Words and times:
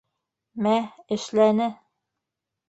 Мә, 0.67 0.71
эшләне... 1.17 1.69